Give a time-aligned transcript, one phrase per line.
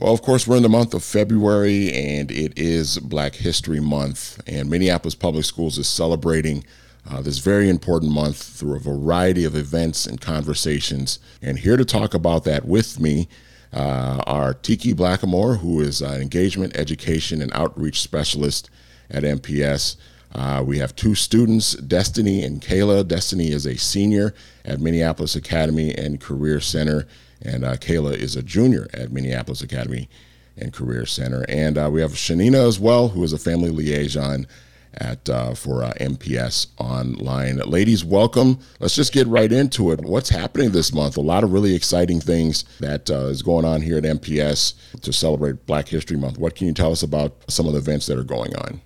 [0.00, 4.40] Well, of course, we're in the month of February and it is Black History Month,
[4.46, 6.64] and Minneapolis Public Schools is celebrating
[7.10, 11.18] uh, this very important month through a variety of events and conversations.
[11.42, 13.26] And here to talk about that with me
[13.72, 18.70] uh, are Tiki Blackamore, who is an engagement, education, and outreach specialist
[19.10, 19.96] at MPS.
[20.32, 23.08] Uh, we have two students, Destiny and Kayla.
[23.08, 24.32] Destiny is a senior
[24.64, 27.08] at Minneapolis Academy and Career Center
[27.42, 30.08] and uh, Kayla is a junior at Minneapolis Academy
[30.56, 31.44] and Career Center.
[31.48, 34.46] And uh, we have Shanina as well, who is a family liaison
[34.94, 37.58] at uh, for uh, MPS Online.
[37.58, 38.58] Ladies, welcome.
[38.80, 40.00] Let's just get right into it.
[40.00, 41.16] What's happening this month?
[41.16, 45.66] A lot of really exciting things that is going on here at MPS to celebrate
[45.66, 46.38] Black History Month.
[46.38, 48.80] What can you tell us about some of the events that are going on?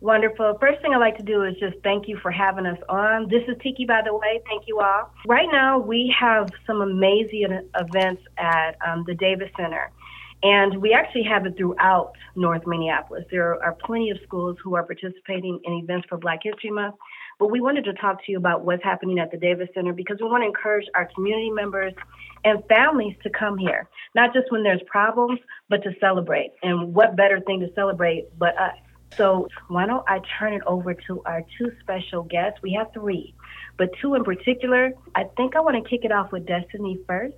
[0.00, 0.56] Wonderful.
[0.60, 3.28] First thing I'd like to do is just thank you for having us on.
[3.28, 4.40] This is Tiki, by the way.
[4.48, 5.10] Thank you all.
[5.26, 9.90] Right now, we have some amazing events at um, the Davis Center.
[10.44, 13.24] And we actually have it throughout North Minneapolis.
[13.28, 16.94] There are plenty of schools who are participating in events for Black History Month.
[17.40, 20.18] But we wanted to talk to you about what's happening at the Davis Center because
[20.20, 21.92] we want to encourage our community members
[22.44, 26.52] and families to come here, not just when there's problems, but to celebrate.
[26.62, 28.74] And what better thing to celebrate but us?
[29.16, 32.60] So why don't I turn it over to our two special guests?
[32.62, 33.34] We have three,
[33.76, 34.92] but two in particular.
[35.14, 37.34] I think I want to kick it off with Destiny first.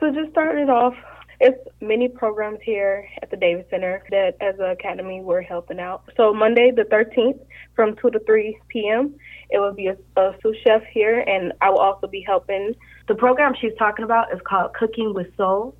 [0.00, 0.94] So just starting it off,
[1.40, 6.10] it's many programs here at the Davis Center that as an academy we're helping out.
[6.16, 7.38] So Monday the 13th
[7.74, 9.14] from 2 to 3 p.m.
[9.50, 12.74] it will be a, a sous chef here and I will also be helping.
[13.08, 15.76] The program she's talking about is called Cooking with Soul.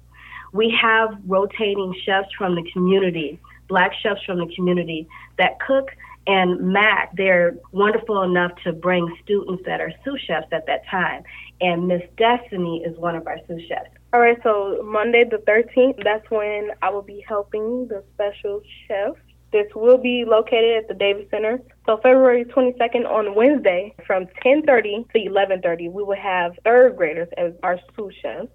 [0.53, 5.91] We have rotating chefs from the community black chefs from the community that cook.
[6.27, 11.23] And Mac, they're wonderful enough to bring students that are sous chefs at that time.
[11.61, 13.91] And Miss Destiny is one of our sous chefs.
[14.13, 19.15] All right, so Monday the 13th, that's when I will be helping the special chef.
[19.53, 21.61] This will be located at the Davis Center.
[21.87, 27.53] So February 22nd on Wednesday from 10:30 to 11:30, we will have third graders as
[27.63, 28.49] our sous chefs.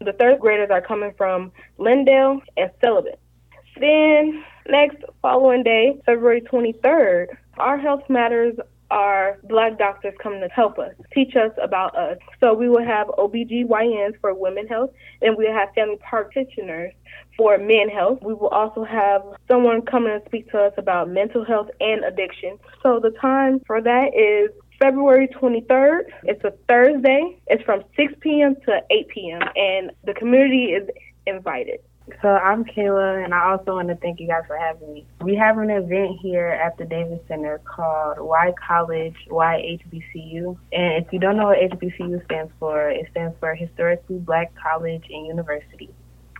[0.00, 3.16] The third graders are coming from Lyndale and Sullivan.
[3.80, 7.26] Then next following day, February 23rd,
[7.58, 8.56] our health matters
[8.90, 12.16] are black doctors coming to help us, teach us about us.
[12.40, 14.90] So we will have OBGYNs for women health,
[15.20, 16.92] and we'll have family practitioners
[17.36, 18.20] for men health.
[18.22, 22.58] We will also have someone coming to speak to us about mental health and addiction.
[22.82, 24.50] So the time for that is
[24.80, 26.04] February 23rd.
[26.24, 27.38] It's a Thursday.
[27.48, 28.54] It's from 6 p.m.
[28.66, 29.42] to 8 p.m.
[29.54, 30.88] and the community is
[31.26, 31.80] invited.
[32.22, 35.06] So I'm Kayla, and I also want to thank you guys for having me.
[35.20, 40.56] We have an event here at the Davis Center called Why College, Why HBCU.
[40.72, 45.04] And if you don't know what HBCU stands for, it stands for Historically Black College
[45.10, 45.90] and University.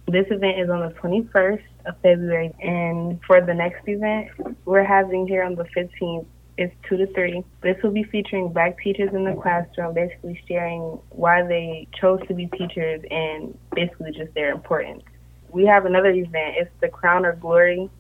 [0.06, 4.31] This event is on the 21st of February, and for the next event,
[4.65, 6.27] we're having here on the 15th.
[6.56, 7.45] It's two to three.
[7.62, 12.35] This will be featuring black teachers in the classroom, basically sharing why they chose to
[12.35, 15.05] be teachers and basically just their importance
[15.51, 16.57] we have another event.
[16.59, 17.91] It's the Crown or Glory,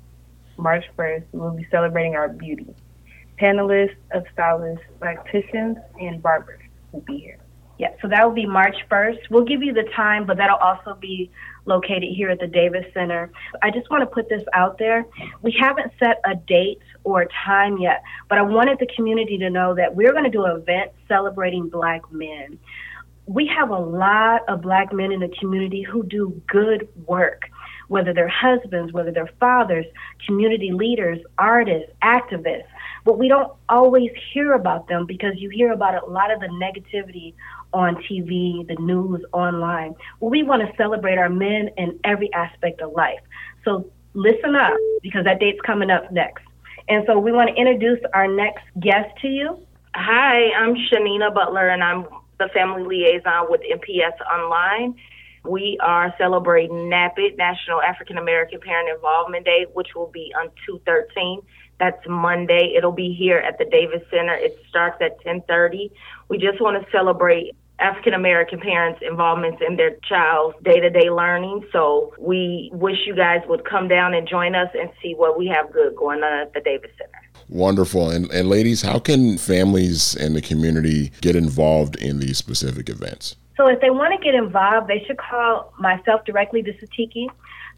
[0.56, 1.24] March 1st.
[1.32, 2.74] We'll be celebrating our beauty.
[3.40, 6.60] Panelists of stylists, locticians, and barbers
[6.92, 7.38] will be here.
[7.78, 9.30] Yeah, so that will be March 1st.
[9.30, 11.30] We'll give you the time, but that'll also be
[11.64, 13.30] located here at the Davis Center.
[13.62, 15.06] I just want to put this out there.
[15.42, 19.50] We haven't set a date or a time yet, but I wanted the community to
[19.50, 22.58] know that we're going to do an event celebrating black men
[23.28, 27.42] we have a lot of black men in the community who do good work,
[27.88, 29.84] whether they're husbands, whether they're fathers,
[30.26, 32.64] community leaders, artists, activists.
[33.04, 36.46] But we don't always hear about them because you hear about a lot of the
[36.46, 37.34] negativity
[37.74, 39.94] on TV, the news, online.
[40.20, 43.20] Well, we want to celebrate our men in every aspect of life.
[43.62, 44.72] So listen up
[45.02, 46.44] because that date's coming up next.
[46.88, 49.58] And so we want to introduce our next guest to you.
[49.94, 52.06] Hi, I'm Shanina Butler, and I'm
[52.38, 54.94] the family liaison with MPS Online.
[55.44, 61.40] We are celebrating NAAPID, National African American Parent Involvement Day, which will be on 213.
[61.78, 62.74] That's Monday.
[62.76, 64.34] It'll be here at the Davis Center.
[64.34, 65.92] It starts at 1030.
[66.28, 71.10] We just want to celebrate African American parents' involvement in their child's day to day
[71.10, 71.64] learning.
[71.72, 75.46] So we wish you guys would come down and join us and see what we
[75.48, 77.20] have good going on at the Davis Center.
[77.48, 78.10] Wonderful.
[78.10, 83.36] And, and ladies, how can families and the community get involved in these specific events?
[83.56, 86.62] So if they want to get involved, they should call myself directly.
[86.62, 87.28] This is Tiki.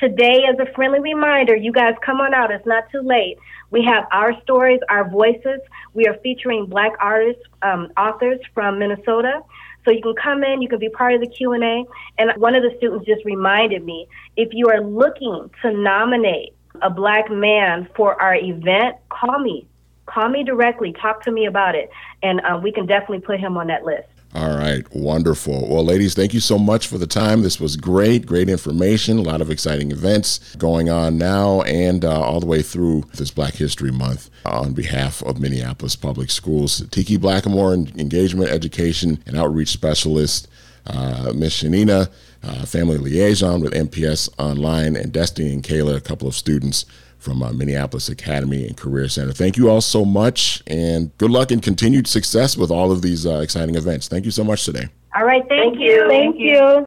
[0.00, 2.50] Today, as a friendly reminder, you guys come on out.
[2.50, 3.38] It's not too late.
[3.70, 5.60] We have our stories, our voices.
[5.94, 9.40] We are featuring Black artists, um, authors from Minnesota.
[9.84, 11.84] So you can come in, you can be part of the Q&A.
[12.18, 16.90] And one of the students just reminded me, if you are looking to nominate a
[16.90, 19.66] black man for our event, call me.
[20.06, 21.90] Call me directly, talk to me about it,
[22.22, 24.08] and uh, we can definitely put him on that list.
[24.36, 25.68] All right, wonderful.
[25.68, 27.42] Well, ladies, thank you so much for the time.
[27.42, 32.20] This was great, great information, a lot of exciting events going on now and uh,
[32.20, 34.30] all the way through this Black History Month.
[34.44, 40.48] On behalf of Minneapolis Public Schools, Tiki Blackamore, Engagement, Education, and Outreach Specialist,
[40.86, 41.52] uh, Ms.
[41.52, 42.10] Shanina,
[42.42, 46.84] uh, Family Liaison with MPS Online, and Destiny and Kayla, a couple of students
[47.18, 49.32] from uh, Minneapolis Academy and Career Center.
[49.32, 53.26] Thank you all so much, and good luck and continued success with all of these
[53.26, 54.08] uh, exciting events.
[54.08, 54.88] Thank you so much today.
[55.16, 55.92] All right, thank, thank you.
[55.92, 56.08] you.
[56.08, 56.82] Thank you.